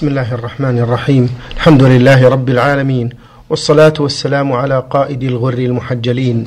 [0.00, 1.28] بسم الله الرحمن الرحيم.
[1.56, 3.10] الحمد لله رب العالمين
[3.50, 6.46] والصلاة والسلام على قائد الغر المحجلين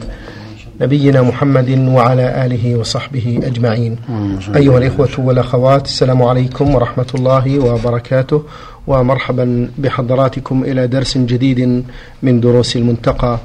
[0.81, 3.97] نبينا محمد وعلى آله وصحبه أجمعين.
[4.55, 8.43] أيها الإخوة والأخوات السلام عليكم ورحمة الله وبركاته
[8.87, 11.83] ومرحبا بحضراتكم إلى درس جديد
[12.23, 13.39] من دروس المنتقى.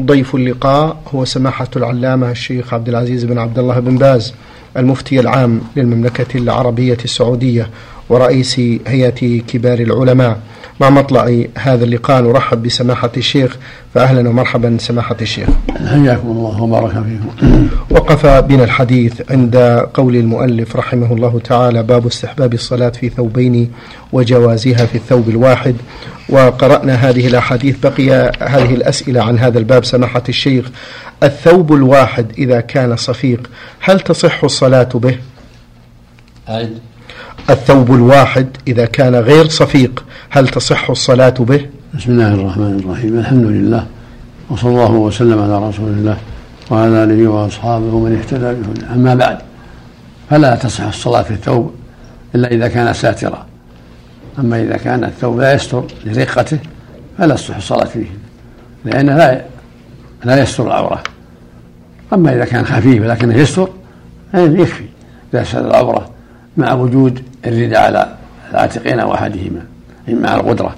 [0.00, 4.34] ضيف اللقاء هو سماحة العلامة الشيخ عبد العزيز بن عبد الله بن باز
[4.76, 7.70] المفتي العام للمملكة العربية السعودية.
[8.10, 10.38] ورئيس هيئة كبار العلماء.
[10.80, 13.56] مع مطلع هذا اللقاء نرحب بسماحة الشيخ.
[13.94, 15.48] فأهلا ومرحبا سماحة الشيخ.
[15.70, 17.68] حياكم الله وبارك فيكم.
[17.90, 19.56] وقف بنا الحديث عند
[19.94, 23.72] قول المؤلف رحمه الله تعالى باب استحباب الصلاة في ثوبين
[24.12, 25.76] وجوازها في الثوب الواحد.
[26.28, 30.70] وقرأنا هذه الأحاديث بقي هذه الأسئلة عن هذا الباب سماحة الشيخ.
[31.22, 35.18] الثوب الواحد إذا كان صفيق هل تصح الصلاة به؟
[36.48, 36.78] أعد.
[37.50, 43.44] الثوب الواحد إذا كان غير صفيق هل تصح الصلاة به؟ بسم الله الرحمن الرحيم الحمد
[43.44, 43.86] لله
[44.50, 46.16] وصلى الله وسلم على رسول الله
[46.70, 48.94] وعلى آله وأصحابه ومن اهتدى بهداه.
[48.94, 49.38] أما بعد
[50.30, 51.74] فلا تصح الصلاة في الثوب
[52.34, 53.46] إلا إذا كان ساترا.
[54.38, 56.58] أما إذا كان الثوب لا يستر لرقته
[57.18, 58.06] فلا تصح الصلاة فيه
[58.84, 59.44] لأنه لا
[60.24, 61.02] لا يستر العورة.
[62.12, 63.68] أما إذا كان خفيف لكنه يستر
[64.34, 64.84] يكفي
[65.34, 66.10] إذا سد العورة
[66.56, 68.16] مع وجود الرداء على
[68.50, 69.62] العاتقين أو أحدهما
[70.08, 70.74] مع القدرة.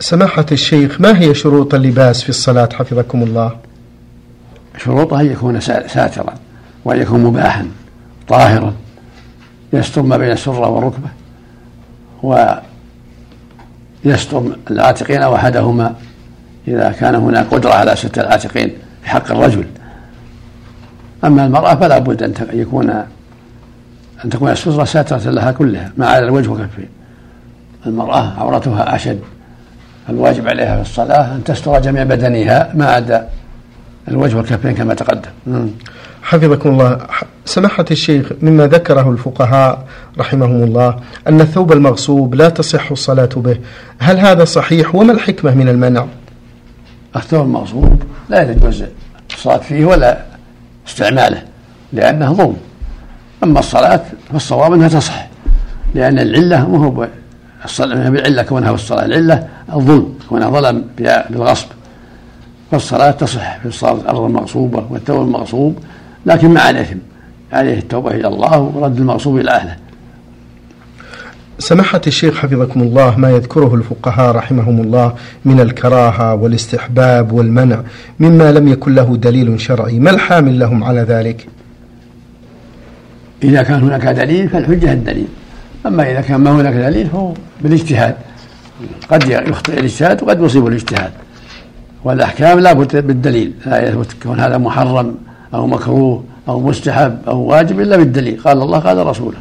[0.00, 3.56] سماحة الشيخ ما هي شروط اللباس في الصلاة؟ حفظكم الله.
[4.78, 6.34] شروطها أن يكون ساترا
[6.84, 7.68] وأن يكون مباحا
[8.28, 8.74] طاهرا
[9.72, 11.08] يستر ما بين السرة والركبة
[14.04, 15.94] ويستر العاتقين أو أحدهما
[16.68, 19.64] إذا كان هناك قدرة على ستر العاتقين في حق الرجل.
[21.24, 23.04] أما المرأة فلا بد أن يكون
[24.24, 26.88] أن تكون السترة ساترة لها كلها ما على الوجه وكفين
[27.86, 29.20] المرأة عورتها أشد
[30.08, 33.28] الواجب عليها في الصلاة أن تستر جميع بدنها ما عدا
[34.08, 35.30] الوجه والكفين كما تقدم.
[36.22, 36.98] حفظكم الله.
[37.44, 39.86] سماحة الشيخ مما ذكره الفقهاء
[40.18, 40.96] رحمهم الله
[41.28, 43.58] أن الثوب المغصوب لا تصح الصلاة به.
[43.98, 46.06] هل هذا صحيح؟ وما الحكمة من المنع؟
[47.16, 48.84] الثوب المغصوب لا يجوز
[49.34, 50.18] الصلاة فيه ولا
[50.88, 51.42] استعماله
[51.92, 52.56] لأنه ظلم.
[53.44, 54.00] أما الصلاة
[54.32, 55.26] فالصواب أنها تصح
[55.94, 57.08] لأن العلة ما هو
[58.10, 61.66] بالعلة كونها الصلاة العلة الظلم كونها ظلم بالغصب.
[62.70, 65.78] فالصلاة تصح في الصلاة الأرض المغصوبة والثوب المغصوب
[66.26, 66.98] لكن مع الإثم
[67.52, 69.76] عليه التوبة إلى الله ورد المغصوب إلى أهله.
[71.58, 75.14] سماحة الشيخ حفظكم الله ما يذكره الفقهاء رحمهم الله
[75.44, 77.80] من الكراهة والاستحباب والمنع
[78.20, 81.46] مما لم يكن له دليل شرعي ما الحامل لهم على ذلك؟
[83.44, 85.26] إذا كان هناك دليل فالحجة الدليل.
[85.86, 88.14] أما إذا كان ما هناك دليل فهو بالاجتهاد.
[89.10, 91.10] قد يخطئ الاجتهاد وقد يصيب الاجتهاد.
[92.04, 93.52] والأحكام لا بد بالدليل.
[93.66, 95.14] لا يثبت كون هذا محرم
[95.54, 98.40] أو مكروه أو مستحب أو واجب إلا بالدليل.
[98.40, 99.38] قال الله قال رسوله.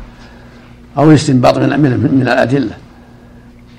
[0.97, 2.71] أو استنباط من من, من الأدلة.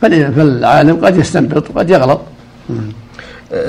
[0.00, 2.20] فالعالم قد يستنبط وقد يغلط.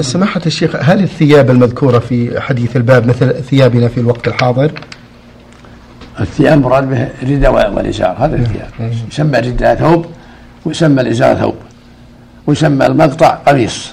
[0.02, 4.72] سماحة الشيخ هل الثياب المذكورة في حديث الباب مثل ثيابنا في الوقت الحاضر؟
[6.20, 8.92] الثياب مراد به الرداء والإزار هذا الثياب.
[9.12, 10.06] يسمى الرداء ثوب
[10.66, 11.56] ويسمى الإزار ثوب.
[12.48, 13.92] ويسمى المقطع قميص.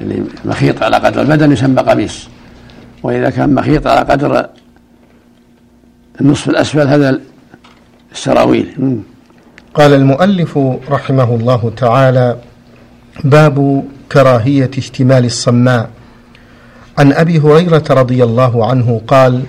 [0.00, 2.28] اللي مخيط على قدر البدن يسمى قميص.
[3.02, 4.46] وإذا كان مخيط على قدر
[6.20, 7.20] النصف الأسفل هذا
[8.12, 8.98] السراويل.
[9.74, 10.58] قال المؤلف
[10.90, 12.36] رحمه الله تعالى
[13.24, 15.90] باب كراهية اشتمال الصماء.
[16.98, 19.42] عن أبي هريرة رضي الله عنه قال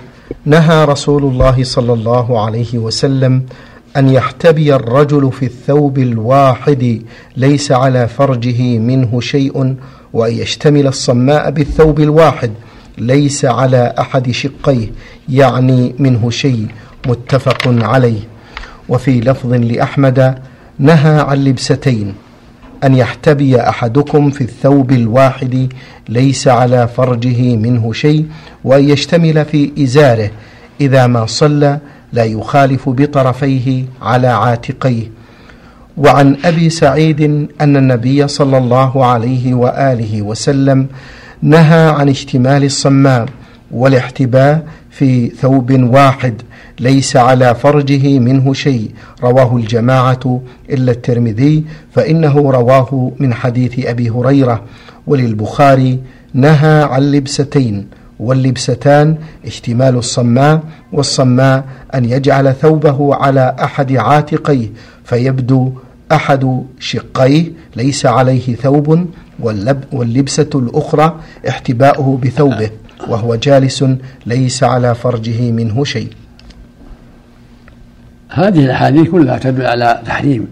[0.44, 3.42] نهى رسول الله صلى الله عليه وسلم
[3.96, 7.02] أن يحتبي الرجل في الثوب الواحد
[7.36, 9.76] ليس على فرجه منه شيء
[10.12, 12.52] وأن يشتمل الصماء بالثوب الواحد
[12.98, 14.86] ليس على أحد شقيه
[15.28, 16.66] يعني منه شيء
[17.06, 18.20] متفق عليه.
[18.88, 20.38] وفي لفظ لأحمد
[20.78, 22.14] نهى عن لبستين.
[22.84, 25.68] أن يحتبي أحدكم في الثوب الواحد
[26.08, 28.26] ليس على فرجه منه شيء
[28.64, 30.30] وأن يشتمل في إزاره.
[30.80, 31.78] إذا ما صلى
[32.12, 35.10] لا يخالف بطرفيه على عاتقيه.
[35.96, 37.20] وعن أبي سعيد
[37.60, 40.86] أن النبي صلى الله عليه وآله وسلم
[41.42, 43.26] نهى عن اشتمال الصمام
[43.70, 46.42] والاحتباء في ثوب واحد.
[46.80, 48.90] ليس على فرجه منه شيء.
[49.22, 54.62] رواه الجماعة إلا الترمذي فإنه رواه من حديث أبي هريرة.
[55.06, 56.00] وللبخاري
[56.34, 57.86] نهى عن لبستين
[58.20, 59.16] واللبستان
[59.46, 60.60] اشتمال الصماء
[60.92, 61.64] والصماء
[61.94, 64.68] أن يجعل ثوبه على أحد عاتقيه
[65.04, 65.72] فيبدو
[66.12, 69.06] أحد شقيه ليس عليه ثوب
[69.92, 71.16] واللبسة الأخرى
[71.48, 72.70] احتباؤه بثوبه
[73.08, 73.84] وهو جالس
[74.26, 76.08] ليس على فرجه منه شيء.
[78.34, 80.48] هذه الأحاديث كلها تدل على تحريم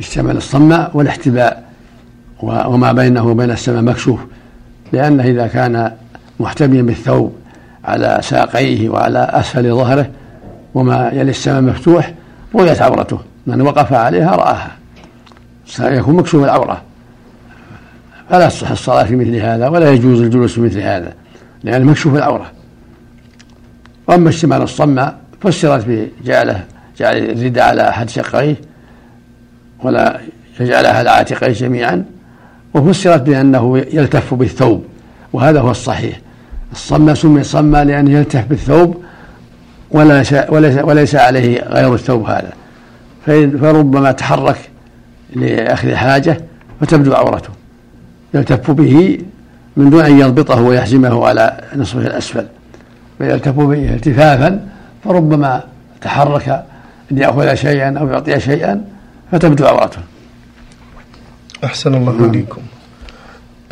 [0.00, 1.62] اشتمال الصماء والاحتباء
[2.42, 4.20] وما بينه وبين السماء مكشوف
[4.92, 5.92] لأنه إذا كان
[6.40, 7.32] محتميا بالثوب
[7.84, 10.10] على ساقيه وعلى أسفل ظهره
[10.74, 12.14] وما يلي السماء مفتوح
[12.54, 14.70] رؤيت عورته من وقف عليها رآها.
[15.66, 16.82] سيكون مكشوف العورة.
[18.30, 21.12] فلا تصح الصلاة في مثل هذا ولا يجوز الجلوس في مثل هذا
[21.64, 22.50] لأنه مكشوف العورة.
[24.08, 26.64] وأما اشتمال الصماء فسرت بجعله
[27.02, 28.56] جعل الرداء على أحد شقيه
[29.82, 30.20] ولا
[30.60, 32.04] يجعلها على عاتقيه جميعا
[32.74, 34.84] وفسرت بأنه يلتف بالثوب
[35.32, 36.20] وهذا هو الصحيح.
[36.72, 39.02] الصمة سمي صمة لأنه يلتف بالثوب
[39.90, 42.52] وليس, وليس, وليس عليه غير الثوب هذا.
[43.60, 44.58] فربما تحرك
[45.36, 46.40] لأخذ حاجة
[46.80, 47.50] فتبدو عورته.
[48.34, 49.18] يلتف به
[49.76, 52.46] من دون أن يضبطه ويحزمه على نصفه الأسفل.
[53.18, 54.66] فيلتف به التفافا
[55.04, 55.62] فربما
[56.00, 56.64] تحرك
[57.12, 58.84] ليأخذ شيئا أو يعطي شيئا
[59.32, 59.98] فتبدو عورته
[61.64, 62.30] أحسن الله نعم.
[62.30, 62.62] إليكم.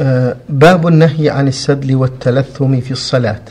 [0.01, 3.43] آه باب النهي عن السدل والتلثم في الصلاة.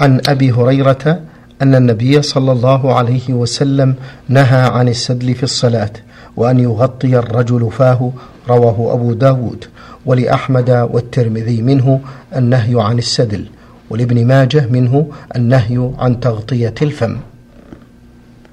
[0.00, 1.20] عن أبي هريرة
[1.62, 3.94] أن النبي صلى الله عليه وسلم
[4.28, 5.92] نهى عن السدل في الصلاة
[6.36, 8.12] وأن يغطي الرجل فاه
[8.48, 9.64] رواه أبو داود.
[10.06, 12.00] ولأحمد والترمذي منه
[12.36, 13.46] النهي عن السدل
[13.90, 15.06] ولابن ماجه منه
[15.36, 17.16] النهي عن تغطية الفم.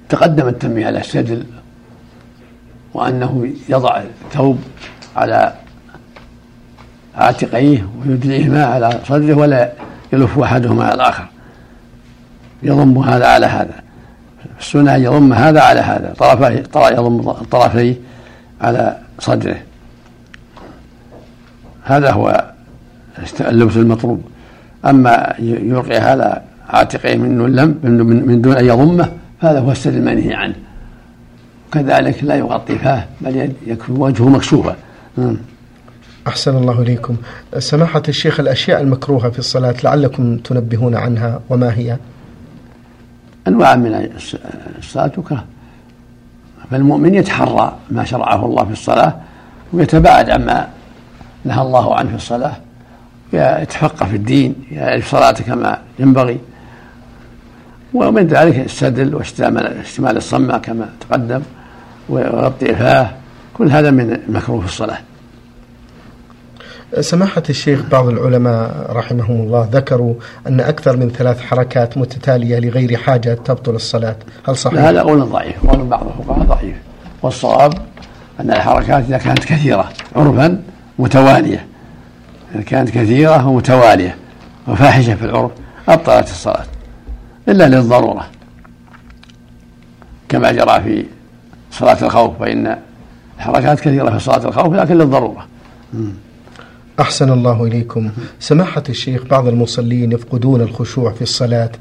[0.10, 1.46] تقدم التنبيه على السدل
[2.94, 4.60] وأنه يضع الثوب
[5.16, 5.54] على
[7.16, 9.72] عاتقيه ويدليهما على صدره ولا
[10.14, 11.26] يلف أحدهما على الآخر.
[12.64, 13.76] يضم هذا على هذا.
[14.60, 16.14] السنة أن يضم هذا على هذا.
[16.18, 17.98] طرفه يضم الطرفين
[18.62, 19.58] على صدره.
[21.84, 22.52] هذا هو
[23.40, 24.22] اللبس المطلوب.
[24.86, 27.38] أما يلقي على عاتقه من
[28.28, 29.10] من دون أن يضمه
[29.40, 30.56] هذا هو السر المنهي عنه.
[31.72, 34.76] كذلك لا يغطي فاه بل يكون وجهه مكشوفا
[35.18, 35.38] نعم.
[36.28, 37.16] أحسن الله إليكم.
[37.60, 41.98] سماحة الشيخ الأشياء المكروهة في الصلاة لعلكم تنبهون عنها وما هي؟
[43.48, 44.10] أنواع من
[44.78, 45.44] الصلاة تكره
[46.72, 49.16] فالمؤمن يتحرى ما شرعه الله في الصلاة
[49.74, 50.68] ويتباعد عما
[51.46, 52.54] نهى الله عنه في الصلاة
[53.34, 56.40] يتفقه في الدين يعرف صلاته كما ينبغي.
[57.94, 61.42] ومن ذلك السدل واشتمال الصمع كما تقدم
[62.10, 63.10] وغطي فاه
[63.54, 64.98] كل هذا من المكروه في الصلاة.
[67.00, 70.14] سماحة الشيخ بعض العلماء رحمهم الله ذكروا
[70.48, 74.16] أن أكثر من ثلاث حركات متتالية لغير حاجة تبطل الصلاة.
[74.48, 75.66] هل صحيح؟ هذا قول ضعيف.
[75.66, 76.76] قول بعض الفقهاء ضعيف.
[77.22, 77.74] والصواب
[78.40, 80.62] أن الحركات إذا كانت كثيرة عرفا
[81.00, 81.66] متوالية.
[82.56, 84.16] إذا كانت كثيرة ومتوالية
[84.68, 85.52] وفاحشة في العرف
[85.90, 86.66] أبطلت الصلاة.
[87.52, 88.28] إلا للضرورة.
[90.30, 91.06] كما جرى في
[91.72, 92.78] صلاة الخوف فإن
[93.38, 95.48] الحركات كثيرة في صلاة الخوف لكن للضرورة.
[97.00, 98.10] أحسن الله إليكم.
[98.40, 101.72] سماحة الشيخ بعض المصلين يفقدون الخشوع في الصلاة.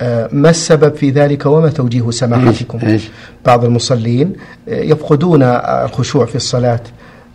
[0.00, 2.98] آه، ما السبب في ذلك؟ وما توجيه سماحتكم؟
[3.46, 4.32] بعض المصلين
[4.68, 6.80] آه، يفقدون الخشوع في الصلاة.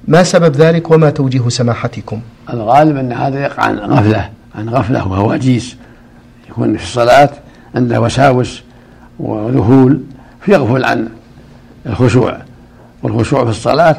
[0.07, 2.21] ما سبب ذلك؟ وما توجيه سماحتكم؟
[2.53, 5.75] الغالب أن هذا يقع عن غفلة عن غفلة وهواجيس
[6.49, 7.29] يكون في الصلاة
[7.75, 8.63] عنده وساوس
[9.19, 9.99] وذهول
[10.41, 11.07] فيغفل عن
[11.85, 12.37] الخشوع.
[13.03, 13.95] والخشوع في الصلاة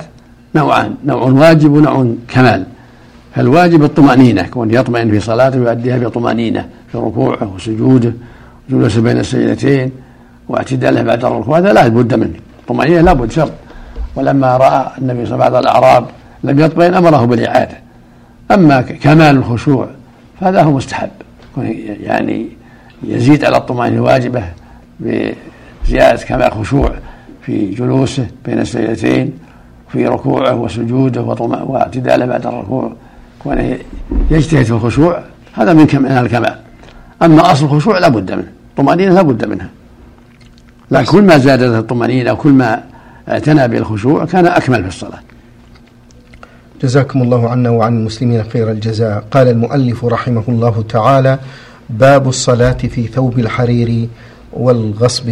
[0.54, 2.64] نوعان نوع واجب ونوع كمال.
[3.34, 8.12] فالواجب الطمأنينة كون يطمئن في صلاته ويؤديها بطمأنينة في ركوعه وسجوده
[8.70, 9.90] جلوسه بين السجدتين
[10.48, 12.38] واعتداله بعد الركوع هذا لا بد منه.
[12.60, 13.52] الطمأنينة لا بد شرط.
[14.16, 16.06] ولما رأى النبي صلى الله عليه وسلم بعض الأعراب
[16.44, 17.78] لم يطمئن أمره بالإعادة.
[18.50, 19.88] أما كمال الخشوع
[20.40, 21.10] فهذا هو مستحب.
[22.00, 22.48] يعني
[23.06, 24.44] يزيد على الطمأنينة الواجبة
[25.00, 26.92] بزيادة كمال خشوع
[27.42, 29.32] في جلوسه بين السجدتين
[29.88, 32.92] في ركوعه وسجوده واعتداله بعد الركوع
[33.38, 33.78] كونه
[34.30, 36.56] يجتهد في الخشوع هذا من كمال الكمال.
[37.22, 39.68] أما أصل الخشوع لا بد منه الطمأنينة لا بد منها.
[40.90, 42.82] لكن كل ما زادت الطمأنينة وكل ما
[43.28, 45.20] اعتنى بالخشوع كان أكمل في الصلاة.
[46.82, 49.24] جزاكم الله عنا وعن المسلمين خير الجزاء.
[49.30, 51.38] قال المؤلف رحمه الله تعالى
[51.90, 54.08] باب الصلاة في ثوب الحرير
[54.52, 55.30] والغصب.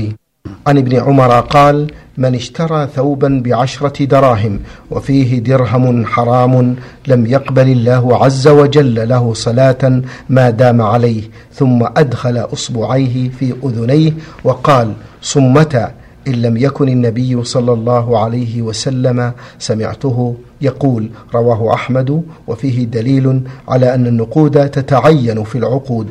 [0.66, 6.76] عن ابن عمر قال من اشترى ثوبا بعشرة دراهم وفيه درهم حرام
[7.08, 11.22] لم يقبل الله عز وجل له صلاة ما دام عليه
[11.54, 14.12] ثم أدخل أصبعيه في أذنيه
[14.44, 14.92] وقال
[15.22, 15.92] صمتا
[16.28, 23.94] إن لم يكن النبي صلى الله عليه وسلم سمعته يقول رواه أحمد وفيه دليل على
[23.94, 26.06] أن النقود تتعين في العقود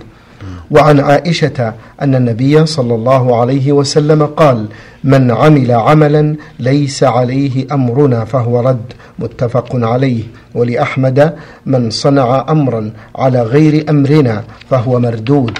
[0.71, 4.67] وعن عائشة أن النبي صلى الله عليه وسلم قال
[5.03, 8.93] من عمل عملا ليس عليه أمرنا فهو رد.
[9.19, 10.23] متفق عليه.
[10.55, 11.33] ولأحمد
[11.65, 15.57] من صنع أمرا على غير أمرنا فهو مردود.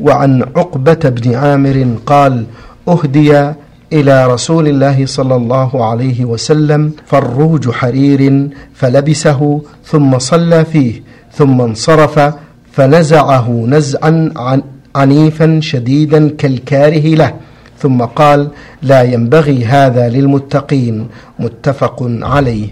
[0.00, 2.44] وعن عقبة بن عامر قال
[2.88, 3.52] أهدي
[3.92, 11.02] إلى رسول الله صلى الله عليه وسلم فروج حرير فلبسه ثم صلى فيه
[11.32, 12.34] ثم انصرف
[12.72, 14.62] فنزعه نزعا
[14.96, 17.34] عنيفا شديدا كالكاره له.
[17.78, 18.48] ثم قال
[18.82, 21.08] لا ينبغي هذا للمتقين.
[21.38, 22.68] متفق عليه.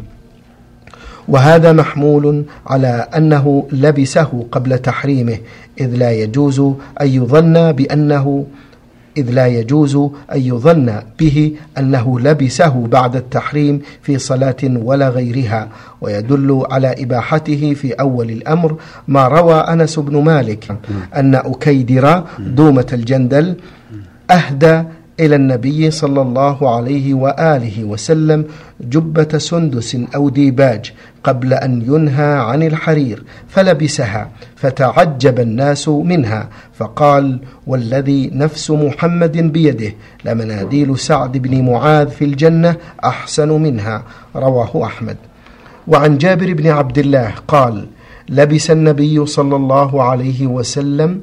[1.29, 5.39] وهذا محمول على أنه لبسه قبل تحريمه
[5.81, 6.61] إذ لا يجوز
[7.01, 8.45] أن يظن بأنه
[9.21, 9.97] إذ لا يجوز
[10.33, 15.69] أن يظن به أنه لبسه بعد التحريم في صلاة ولا غيرها
[16.01, 18.77] ويدل على إباحته في أول الأمر
[19.09, 20.77] ما روى أنس بن مالك
[21.17, 23.57] أن أكيدر دومة الجندل
[24.31, 24.83] أهدى
[25.21, 28.45] إلى النبي صلى الله عليه وآله وسلم
[28.81, 30.93] جبة سندس أو ديباج
[31.25, 39.93] قبل أن ينهى عن الحرير فلبسها فتعجب الناس منها فقال والذي نفس محمد بيده
[40.25, 44.03] لمناديل سعد بن معاذ في الجنة أحسن منها
[44.37, 45.17] رواه أحمد.
[45.89, 47.87] وعن جابر بن عبد الله قال
[48.29, 51.21] لبس النبي صلى الله عليه وسلم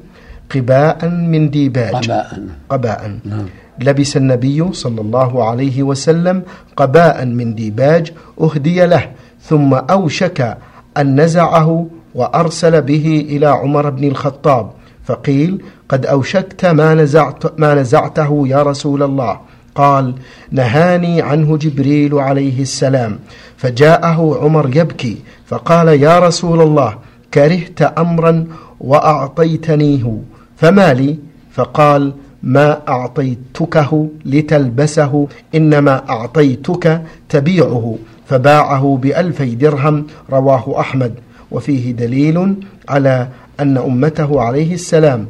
[0.56, 2.12] قباء من ديباج.
[2.12, 2.42] قباء.
[2.70, 3.20] قباء.
[3.26, 3.46] نعم.
[3.80, 6.44] لبس النبي صلى الله عليه وسلم
[6.78, 8.12] قباء من ديباج
[8.42, 9.10] أهدي له
[9.42, 10.58] ثم أوشك
[10.98, 14.72] أن نزعه وأرسل به إلى عمر بن الخطاب
[15.06, 19.40] فقيل قد أوشكت ما, نزعت ما نزعته يا رسول الله.
[19.76, 20.16] قال
[20.52, 23.20] نهاني عنه جبريل عليه السلام.
[23.58, 26.98] فجاءه عمر يبكي فقال يا رسول الله
[27.34, 28.46] كرهت أمرا
[28.80, 30.18] وأعطيتنيه.
[30.58, 31.18] فما لي؟
[31.52, 37.96] فقال ما أعطيتكه لتلبسه إنما أعطيتك تبيعه
[38.26, 41.14] فباعه بألفي درهم رواه أحمد.
[41.52, 42.56] وفيه دليل
[42.90, 43.28] على
[43.60, 45.28] أن أمته عليه السلام.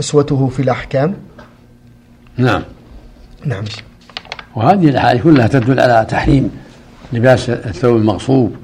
[0.00, 1.14] أسوته في الأحكام؟
[2.36, 2.62] نعم.
[3.44, 3.64] نعم.
[4.56, 6.50] وهذه الأحاديث كلها تدل على تحريم
[7.12, 8.56] لباس الثوب المغصوب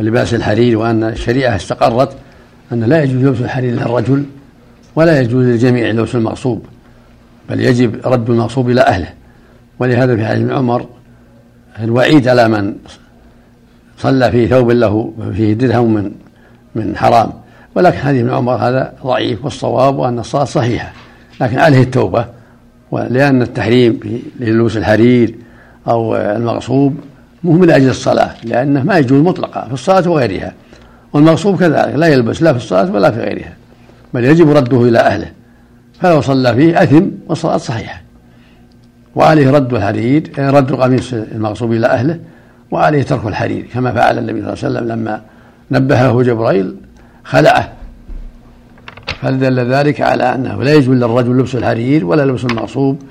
[0.00, 2.16] ولباس الحرير وأن الشريعة استقرت
[2.72, 4.24] أن لا يجوز لبس الحرير للرجل
[4.96, 6.66] ولا يجوز للجميع لبس المغصوب
[7.48, 9.08] بل يجب رد المغصوب إلى أهله.
[9.78, 10.86] ولهذا في حديث عمر
[11.80, 12.74] الوعيد على من
[13.98, 16.12] صلى في ثوب له فيه درهم من
[16.74, 17.32] من حرام.
[17.74, 20.92] ولكن حديث ابن عمر هذا ضعيف والصواب أن الصلاة صحيحة.
[21.40, 22.24] لكن عليه التوبة
[22.90, 24.00] ولأن التحريم
[24.40, 25.34] للبس الحرير
[25.88, 26.96] أو المغصوب
[27.44, 30.52] مو من أجل الصلاة لأنه ما يجوز مطلقا في الصلاة وغيرها.
[31.12, 33.52] والمغصوب كذلك لا يلبس لا في الصلاة ولا في غيرها.
[34.14, 35.32] بل يجب رده إلى أهله.
[36.00, 38.02] فلو صلى فيه أثم والصلاة صحيحة.
[39.14, 42.18] وعليه رد الحرير يعني رد القميص المغصوب إلى أهله
[42.70, 45.20] وعليه ترك الحرير كما فعل النبي صلى الله عليه وسلم لما
[45.70, 46.76] نبهه جبريل
[47.24, 47.72] خلعه.
[49.20, 53.02] فدل ذلك على أنه لا يجوز للرجل لبس الحرير ولا لبس المغصوب؟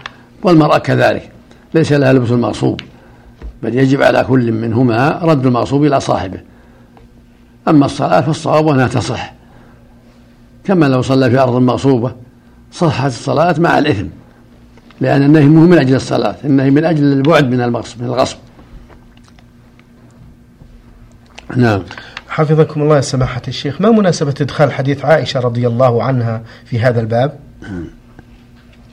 [0.43, 1.29] والمرأة كذلك.
[1.73, 2.81] ليس لها لبس المغصوب
[3.63, 6.39] بل يجب على كل منهما رد المغصوب إلى صاحبه.
[7.67, 9.36] أما الصلاة فالصواب أنها تصح.
[10.67, 12.15] كما لو صلى في أرض مغصوبة
[12.71, 14.07] صحت الصلاة مع الإثم
[15.01, 18.37] لأن النهي مو من أجل الصلاة النهي من أجل البعد من الغصب من الغصب.
[21.55, 21.83] نعم.
[22.29, 23.81] حفظكم الله سماحة الشيخ.
[23.81, 27.39] ما مناسبة إدخال حديث عائشة رضي الله عنها في هذا الباب؟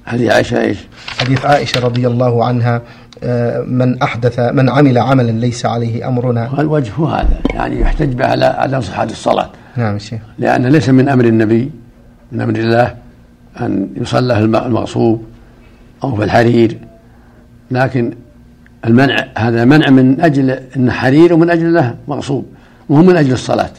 [0.06, 0.78] حديث عائشة إيش؟
[1.18, 2.82] حديث عائشة رضي الله عنها
[3.22, 6.60] آه، من أحدث من عمل عملا ليس عليه أمرنا.
[6.60, 9.50] الوجه هذا؟ يعني يحتج به على عدم صحة الصلاة.
[9.76, 10.20] نعم شيخ.
[10.38, 11.70] لأن ليس من أمر النبي
[12.32, 12.96] من أمر الله
[13.60, 15.24] أن يصلى المغصوب
[16.04, 16.78] أو في الحرير.
[17.70, 18.14] لكن
[18.84, 22.46] المنع هذا منع من أجل أنه حرير ومن أجل أنه مغصوب
[22.88, 23.70] وهو من أجل الصلاة.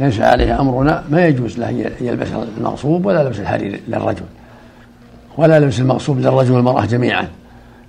[0.00, 4.24] ليس عليه أمرنا ما يجوز له يلبس المغصوب ولا لبس الحرير للرجل
[5.36, 7.28] ولا لبس المغصوب للرجل والمرأة جميعا.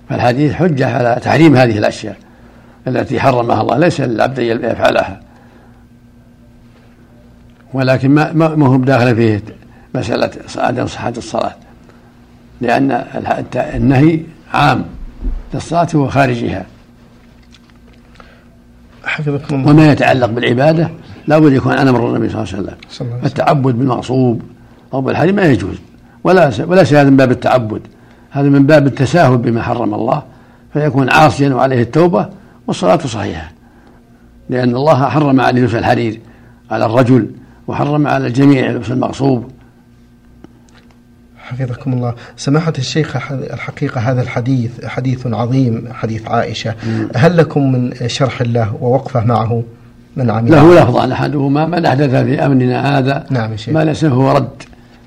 [0.08, 2.16] فالحديث حجة على تحريم هذه الأشياء
[2.88, 5.20] التي حرمها الله ليس للعبد أن يفعلها.
[7.74, 9.42] ولكن ما ما هو داخل فيه
[9.94, 11.54] مسألة عدم صحة الصلاة.
[12.60, 13.04] لأن
[13.56, 14.20] النهي
[14.52, 14.84] عام
[15.54, 16.66] للصلاة وخارجها.
[19.04, 19.70] حفظكم الله.
[19.70, 20.90] وما يتعلق بالعبادة
[21.26, 23.20] لا بد يكون عن أمر النبي صلى الله عليه وسلم.
[23.24, 24.42] التعبد بالمغصوب
[24.94, 25.76] أو بالحريم ما يجوز.
[26.24, 27.82] ولا ولا هذا من باب التعبد.
[28.30, 30.22] هذا من باب التساهل بما حرم الله.
[30.72, 32.28] فيكون عاصيا وعليه التوبة
[32.66, 33.52] والصلاة صحيحة.
[34.50, 36.20] لأن الله حرم عليه لبس الحرير
[36.70, 37.30] على الرجل.
[37.68, 39.50] وحرم على الجميع لبس المغصوب.
[41.38, 42.14] حفظكم الله.
[42.36, 46.74] سماحة الشيخ الحقيقة هذا الحديث حديث عظيم حديث عائشة.
[47.16, 49.62] هل لكم من شرح له ووقفة معه؟
[50.16, 50.50] من عمل.
[50.50, 51.66] له لفظان أحدهما.
[51.66, 53.50] من أحدث في أمرنا هذا نعم.
[53.68, 54.62] ما ليس هو رد.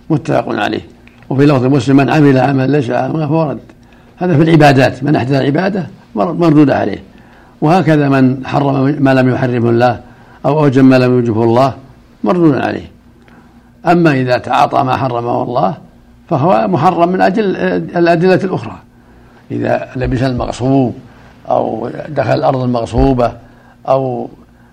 [0.10, 0.82] متفق عليه.
[1.30, 3.60] وفي لفظ مسلم من عمل عملا ليس على فهو رد.
[4.18, 5.04] هذا في العبادات.
[5.04, 7.04] من أحدث العبادة مردود عليه.
[7.62, 10.00] وهكذا من حرم ما لم يحرمه الله
[10.46, 11.74] أو أوجب ما لم يوجبه الله.
[12.28, 12.92] مردود عليه.
[13.86, 15.78] أما إذا تعاطى ما حرمه الله
[16.30, 17.56] فهو محرم من أجل
[17.98, 18.78] الأدلة الأخرى.
[19.52, 20.96] إذا لبس المغصوب
[21.50, 23.34] أو دخل الأرض المغصوبة
[23.88, 24.30] أو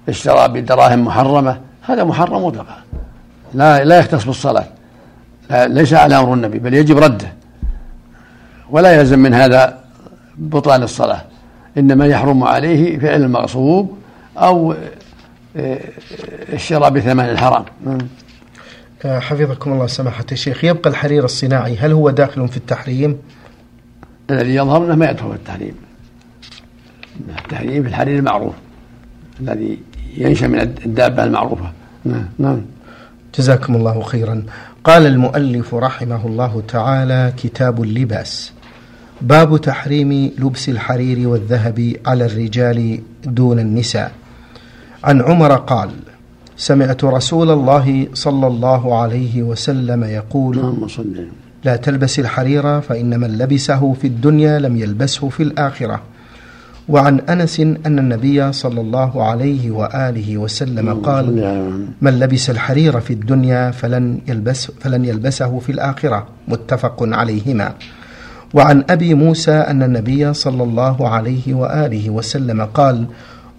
[0.09, 2.77] اشترى بدراهم محرمة هذا محرم مطلقا.
[3.55, 4.67] لا لا يختص بالصلاة.
[5.51, 7.33] لا ليس على أمر النبي بل يجب رده.
[8.71, 9.79] ولا يلزم من هذا
[10.39, 11.21] بطلان الصلاة.
[11.79, 13.99] إنما يحرم عليه فعل المغصوب
[14.39, 14.77] أو آه،
[15.57, 17.65] الشراء بثمن الحرام.
[19.05, 20.65] آه، حفظكم الله سماحة الشيخ.
[20.65, 23.19] يبقى الحرير الصناعي هل هو داخل في التحريم؟
[24.31, 25.75] الذي يظهر أنه ما يدخل في التحريم.
[27.39, 28.55] التحريم في الحرير المعروف
[29.41, 29.79] الذي
[30.17, 31.73] ينشأ من الدابة المعروفة.
[32.05, 32.61] نعم نعم.
[33.39, 34.43] جزاكم الله خيرا.
[34.85, 38.53] قال المؤلف رحمه الله تعالى كتاب اللباس.
[39.21, 44.13] باب تحريم لبس الحرير والذهب على الرجال دون النساء.
[45.05, 45.91] عن عمر قال
[46.57, 50.75] سمعت رسول الله صلى الله عليه وسلم يقول
[51.65, 56.01] لا تلبس الحرير فإن من لبسه في الدنيا لم يلبسه في الآخرة.
[56.89, 61.27] وعن أنس أن النبي صلى الله عليه وآله وسلم قال
[62.01, 66.27] من لبس الحرير في الدنيا فلن يلبس فلن يلبسه في الآخرة.
[66.49, 67.75] متفق عليهما.
[68.55, 73.07] وعن أبي موسى أن النبي صلى الله عليه وآله وسلم قال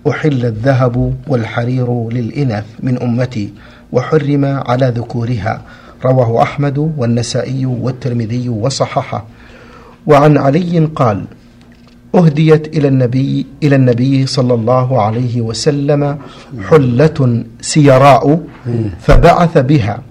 [0.10, 3.54] أحل الذهب والحرير للإناث من أمتي
[3.92, 5.62] وحرم على ذكورها.
[6.06, 9.26] رواه أحمد والنسائي والترمذي وصححه.
[10.08, 11.26] وعن علي قال
[12.16, 16.18] أهديت إلى النبي إلى النبي صلى الله عليه وسلم
[16.70, 18.40] حلة سيراء
[19.00, 20.02] فبعث بها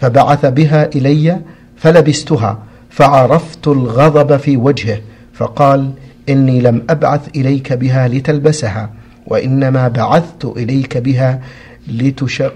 [0.00, 1.40] فبعث بها إلي
[1.76, 2.58] فلبستها
[2.90, 4.98] فعرفت الغضب في وجهه
[5.32, 5.90] فقال
[6.28, 8.90] إني لم أبعث إليك بها لتلبسها.
[9.26, 11.40] وإنما بعثت إليك بها
[11.88, 12.54] لتشق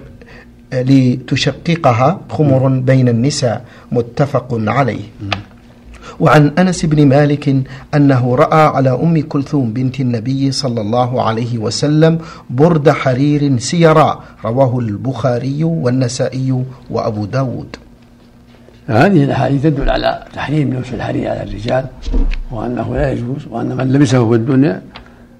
[0.73, 5.05] لتشققها خمر بين النساء متفق عليه.
[6.19, 7.55] وعن أنس بن مالك
[7.95, 14.79] أنه رأى على أم كلثوم بنت النبي صلى الله عليه وسلم برد حرير سيراء رواه
[14.79, 17.75] البخاري والنسائي وأبو داود.
[18.87, 21.85] هذه الأحاديث تدل على تحريم لبس الحرير على الرجال
[22.51, 24.81] وأنه لا يجوز وأن من لبسه في الدنيا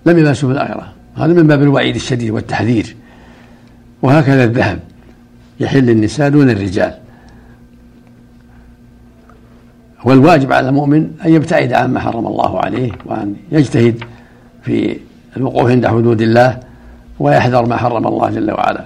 [0.05, 0.96] لم يلبسه في الآخرة.
[1.17, 2.95] هذا من باب الوعيد الشديد والتحذير.
[4.01, 4.79] وهكذا الذهب
[5.59, 6.97] يحل النساء دون الرجال.
[10.05, 14.03] والواجب على المؤمن أن يبتعد عما حرم الله عليه وأن يجتهد
[14.63, 14.97] في
[15.37, 16.59] الوقوف عند حدود الله
[17.19, 18.85] ويحذر ما حرم الله جل وعلا.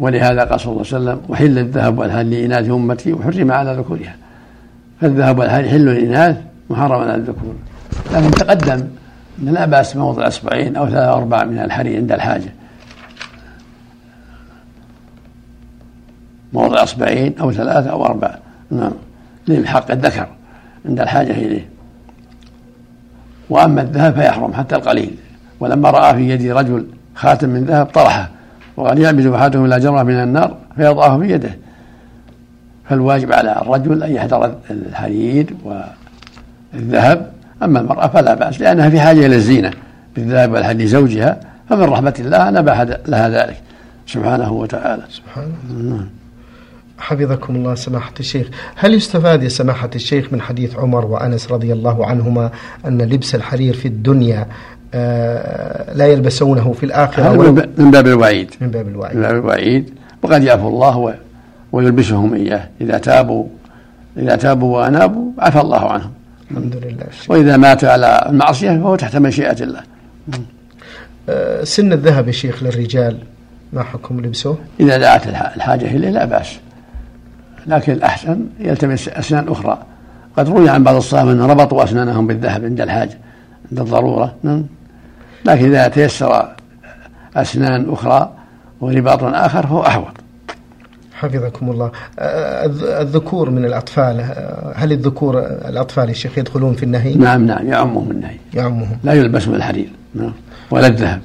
[0.00, 4.16] ولهذا قال صلى الله عليه وسلم وحل الذهب والهل لإناث أمتي وحرم على ذكورها.
[5.00, 6.36] فالذهب والهل حل للإناث
[6.70, 7.54] محرم على الذكور.
[8.12, 8.86] لكن تقدم
[9.38, 12.52] لا بأس موضع أصبعين أو ثلاثة أربع من الحرير عند الحاجة.
[16.52, 18.38] موضع أصبعين أو ثلاثة أو أربعة.
[18.70, 18.92] نعم.
[19.48, 20.26] للحق الذكر.
[20.86, 21.68] عند الحاجة إليه
[23.50, 25.16] وأما الذهب فيحرم حتى القليل.
[25.60, 28.30] ولما رأى في يد رجل خاتم من ذهب طرحه.
[28.76, 31.56] وقال يعبد أحدهم إلى جمرة من النار فيضعه في يده.
[32.88, 35.54] فالواجب على الرجل أن يحذر الحرير
[36.74, 39.70] والذهب أما المرأة فلا بأس لأنها في حاجة إلى الزينة
[40.16, 43.56] بالذهب والحديد زوجها فمن رحمة الله نبح لها ذلك
[44.06, 45.02] سبحانه وتعالى.
[45.10, 46.06] سبحانه.
[46.98, 48.48] حفظكم الله سماحة الشيخ.
[48.76, 52.50] هل يستفاد يا سماحة الشيخ من حديث عمر وأنس رضي الله عنهما
[52.86, 54.46] أن لبس الحرير في الدنيا
[54.94, 58.50] آه، لا يلبسونه في الآخرة من باب الوعيد.
[58.60, 59.16] من باب الوعيد.
[59.16, 59.94] من باب الوعيد.
[60.22, 61.14] وقد يعفو الله
[61.72, 63.46] ويلبسهم إياه إذا تابوا
[64.16, 66.10] إذا تابوا وأنابوا عفى الله عنهم.
[66.50, 67.06] الحمد لله.
[67.28, 69.80] وإذا مات على المعصية فهو تحت مشيئة الله.
[71.28, 73.18] آه، سن الذهب يا شيخ للرجال
[73.72, 76.58] ما حكم لبسه؟ إذا دعت الحاجة إليه لا بأس.
[77.66, 79.82] لكن الأحسن يلتمس أسنان أخرى.
[80.36, 83.18] قد روي عن بعض الصحابة أن ربطوا أسنانهم بالذهب عند الحاجة
[83.70, 84.34] عند الضرورة.
[84.42, 84.66] نعم.
[85.44, 86.54] لكن إذا تيسر
[87.36, 88.32] أسنان أخرى
[88.80, 90.23] ورباط آخر فهو أحوط.
[91.24, 91.90] حفظكم الله.
[93.00, 94.20] الذكور من الأطفال
[94.76, 98.36] هل الذكور الأطفال يا شيخ يدخلون في النهي؟ نعم نعم يعمهم النهي.
[98.54, 98.96] يعمهم.
[99.04, 100.32] لا يلبسون الحرير نعم
[100.70, 101.20] ولا الذهب.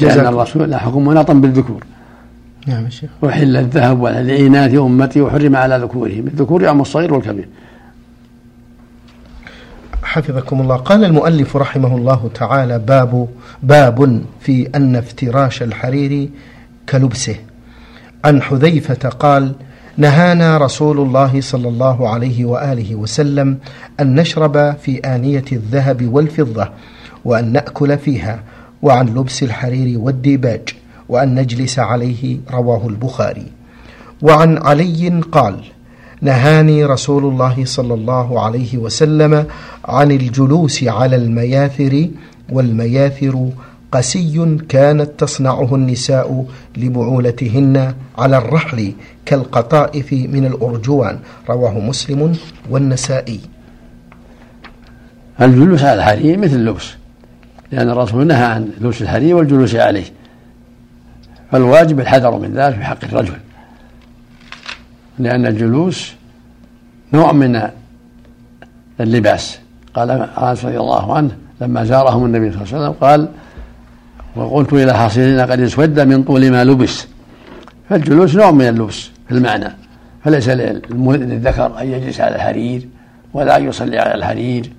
[0.00, 1.84] لأن الرسول لا حكم مناطا بالذكور.
[2.66, 3.10] نعم يا شيخ.
[3.22, 6.26] وحل الذهب والعينات أمتي وحرم على ذكورهم.
[6.26, 7.48] الذكور يعم الصغير والكبير.
[10.02, 10.76] حفظكم الله.
[10.76, 13.28] قال المؤلف رحمه الله تعالى باب
[13.62, 16.28] باب في أن افتراش الحرير
[16.88, 17.36] كلبسه.
[18.24, 19.52] عن حذيفة قال
[19.96, 23.58] نهانا رسول الله صلى الله عليه وآله وسلم
[24.00, 26.68] أن نشرب في آنية الذهب والفضة
[27.24, 28.42] وأن نأكل فيها
[28.82, 30.68] وعن لبس الحرير والديباج
[31.08, 33.46] وأن نجلس عليه رواه البخاري.
[34.22, 35.64] وعن علي قال
[36.22, 39.46] نهاني رسول الله صلى الله عليه وسلم
[39.84, 42.08] عن الجلوس على المياثر
[42.52, 43.50] والمياثر
[43.92, 48.92] قسي كانت تصنعه النساء لبعولتهن على الرحل
[49.26, 52.36] كالقطائف من الأرجوان رواه مسلم
[52.70, 53.40] والنسائي.
[55.40, 56.94] الجلوس على الحرير مثل اللبس
[57.72, 60.04] لأن الرسول نهى عن لبس الحرير والجلوس عليه
[61.52, 63.36] فالواجب الحذر من ذلك في حق الرجل
[65.18, 66.12] لأن الجلوس
[67.12, 67.62] نوع من
[69.00, 69.58] اللباس.
[69.94, 73.28] قال انس رضي الله عنه لما زارهم النبي صلى الله عليه وسلم قال
[74.36, 77.06] وقلت إلى حصيرنا قد اسود من طول ما لبس.
[77.88, 79.76] فالجلوس نوع من اللبس في المعنى.
[80.24, 82.88] فليس للذكر أن يجلس على الحرير
[83.34, 84.72] ولا ان يصلي على الحرير.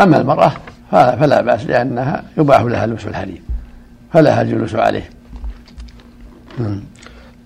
[0.00, 0.52] أما المرأة
[0.90, 3.42] فلا بأس لأنها يباح لها لبس الحرير.
[4.12, 5.10] فلها الجلوس عليه.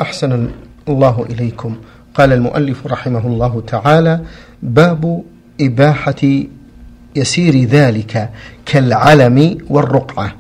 [0.01, 0.49] أحسن
[0.89, 1.77] الله إليكم.
[2.15, 4.21] قال المؤلف رحمه الله تعالى
[4.63, 5.23] باب
[5.61, 6.45] إباحة
[7.17, 8.31] يسير ذلك
[8.67, 10.35] كالعلم والرقعة.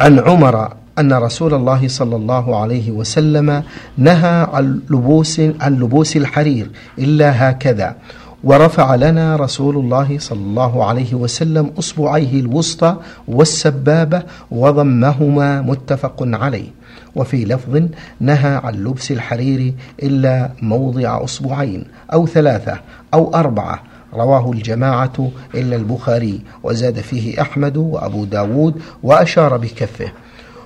[0.00, 3.62] عن عمر أن رسول الله صلى الله عليه وسلم
[3.96, 7.96] نهى عن لبوس عن لبوس الحرير إلا هكذا.
[8.44, 12.96] ورفع لنا رسول الله صلى الله عليه وسلم أصبعيه الوسطى
[13.28, 16.68] والسبابة وضمهما متفق عليه.
[17.16, 17.82] وفي لفظ
[18.20, 22.80] نهى عن لبس الحرير إلا موضع أصبعين أو ثلاثة
[23.14, 23.82] أو أربعة
[24.14, 30.12] رواه الجماعة إلا البخاري وزاد فيه أحمد وأبو داود وأشار بكفه.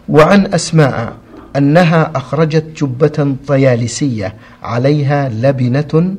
[0.08, 1.12] وعن أسماء
[1.56, 6.16] أنها أخرجت جبة طيالسية عليها لبنة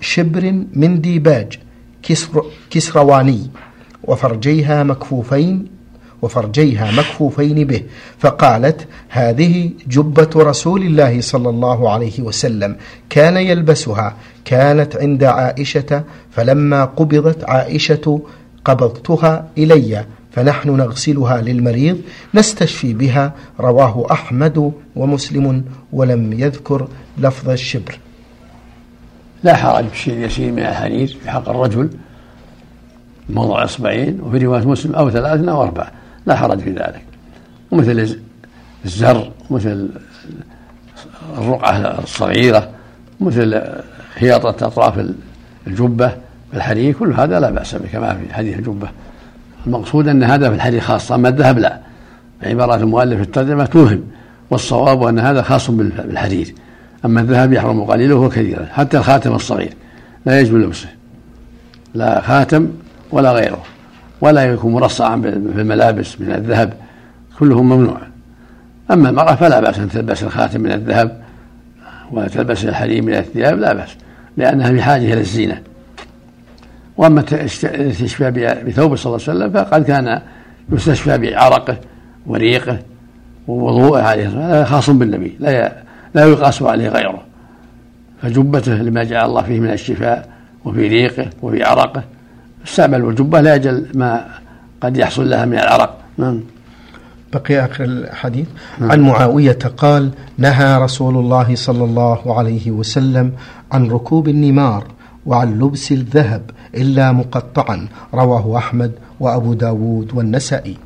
[0.00, 1.58] شبر من ديباج
[2.02, 3.50] كسر كسرواني
[4.04, 5.77] وفرجيها مكفوفين
[6.22, 7.82] وفرجيها مكفوفين به
[8.18, 12.76] فقالت هذه جبة رسول الله صلى الله عليه وسلم
[13.10, 18.20] كان يلبسها كانت عند عائشة فلما قبضت عائشة
[18.64, 22.00] قبضتها إلي فنحن نغسلها للمريض
[22.34, 27.98] نستشفي بها رواه أحمد ومسلم ولم يذكر لفظ الشبر.
[29.42, 31.90] لا حرج بشيء يسير من الحرير في حق الرجل
[33.30, 35.92] موضع إصبعين وفي رواية مسلم أو ثلاثة أو أربعة.
[36.28, 37.02] لا حرج في ذلك.
[37.70, 38.18] ومثل
[38.84, 39.88] الزر مثل
[41.38, 42.68] الرقعة الصغيرة
[43.20, 43.62] مثل
[44.20, 45.06] خياطة أطراف
[45.66, 46.12] الجبة
[46.52, 48.88] بالحرير كل هذا لا بأس به كما في حديث الجبة.
[49.66, 51.78] المقصود أن هذا في الحرير خاصة أما الذهب لا.
[52.42, 54.04] عبارات المؤلف في الترجمة توهم
[54.50, 56.54] والصواب أن هذا خاص بالحرير
[57.04, 59.72] أما الذهب يحرم قليله وكثيرا حتى الخاتم الصغير
[60.26, 60.88] لا يجب لبسه
[61.94, 62.68] لا خاتم
[63.10, 63.62] ولا غيره.
[64.20, 66.72] ولا يكون مرصعا بالملابس من الذهب
[67.38, 67.98] كله ممنوع.
[68.90, 71.22] أما المرأة فلا بأس أن تلبس الخاتم من الذهب
[72.12, 73.96] وتلبس الحرير من الثياب لا بأس
[74.36, 75.62] لأنها بحاجة إلى الزينة.
[76.96, 78.30] وأما الاستشفاء
[78.66, 80.20] بثوب صلى الله عليه وسلم فقد كان
[80.72, 81.76] يستشفى بعرقه
[82.26, 82.78] وريقه
[83.48, 85.72] ووضوءه عليه هذا خاص بالنبي لا
[86.14, 87.22] لا يقاس عليه غيره.
[88.22, 90.28] فجبته لما جعل الله فيه من الشفاء
[90.64, 92.04] وفي ريقه وفي عرقه
[92.68, 94.28] استعمل الجبة لأجل ما
[94.80, 95.98] قد يحصل لها من العرق.
[96.18, 96.40] نعم.
[97.32, 98.46] بقي آخر الحديث.
[98.78, 98.92] نعم.
[98.92, 103.32] عن معاوية قال نهى رسول الله صلى الله عليه وسلم
[103.72, 104.84] عن ركوب النمار
[105.26, 110.76] وعن لبس الذهب إلا مقطعا رواه أحمد وأبو داود والنسائي.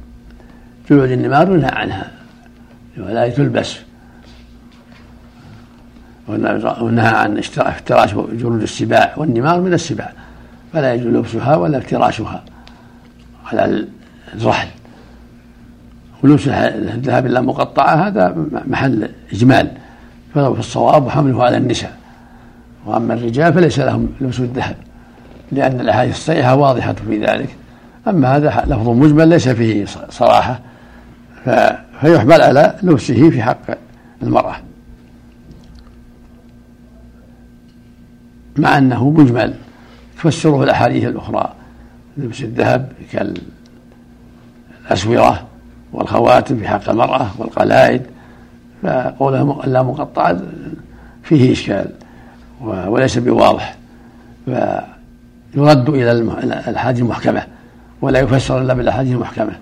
[0.90, 2.10] جلود النمار نهى عنها
[2.98, 3.76] ولا تلبس.
[6.28, 10.12] ونهى عن افتراش جلود السباع والنمار من السباع.
[10.72, 12.44] فلا يجوز لبسها ولا افتراشها
[13.46, 13.86] على
[14.34, 14.68] الرحل.
[16.22, 19.70] ولبس الذهب الا مقطعه هذا محل إجمال
[20.34, 21.96] فالصواب حمله على النساء.
[22.86, 24.76] وأما الرجال فليس لهم لبس الذهب
[25.52, 27.56] لأن الأحاديث الصحيحة واضحة في ذلك.
[28.08, 30.60] أما هذا لفظ مجمل ليس فيه صراحة
[32.00, 33.78] فيحمل على لبسه في حق
[34.22, 34.56] المرأة.
[38.56, 39.54] مع أنه مجمل.
[40.22, 41.52] تفسره الأحاديث الأخرى.
[42.16, 42.92] لبس الذهب
[44.88, 45.46] كالأسورة
[45.92, 48.02] والخواتم في حق المرأة والقلائد
[48.82, 50.40] فقولها لا مقطعة
[51.22, 51.90] فيه إشكال
[52.60, 53.76] وليس بواضح
[54.44, 56.12] فيرد إلى
[56.68, 57.46] الأحاديث المحكمة
[58.02, 59.52] ولا يفسر إلا بالأحاديث المحكمة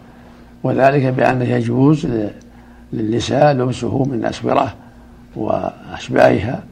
[0.62, 2.06] وذلك بأنه يجوز
[2.92, 4.74] للنساء لبسه من أسورة
[5.36, 6.62] وأشباهها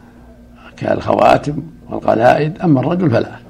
[0.77, 3.48] كالخواتم والقلائد أما الرجل فلا.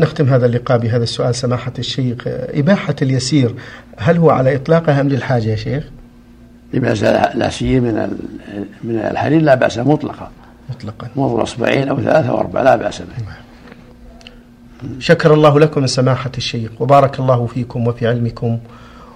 [0.00, 2.16] نختم هذا اللقاء بهذا السؤال سماحة الشيخ.
[2.26, 3.54] إباحة اليسير
[3.96, 5.84] هل هو على إطلاقها أم للحاجة يا شيخ؟
[6.74, 8.18] لباس لا سير من
[8.84, 10.30] من الحرير لا بأس مطلقا
[10.70, 11.08] مطلقا.
[11.16, 13.24] منذ أصبعين أو ثلاثة أو أربعة لا بأس به.
[14.98, 18.58] شكر الله لكم سماحة الشيخ وبارك الله فيكم وفي علمكم.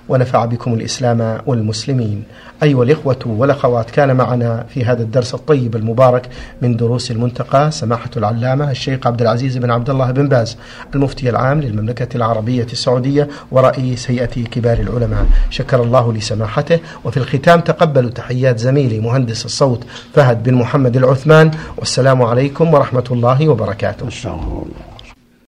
[0.08, 2.24] ونفع بكم الإسلام والمسلمين.
[2.62, 6.28] أيها الإخوة والأخوات كان معنا في هذا الدرس الطيب المبارك
[6.62, 10.56] من دروس المنتقى سماحة العلامة الشيخ عبد العزيز بن عبد الله بن باز
[10.94, 15.26] المفتي العام للمملكة العربية السعودية ورئيس هيئة كبار العلماء.
[15.50, 16.78] شكر الله لسماحته.
[17.04, 21.50] وفي الختام تقبلوا تحيات زميلي مهندس الصوت فهد بن محمد العثمان.
[21.76, 24.08] والسلام عليكم ورحمة الله وبركاته.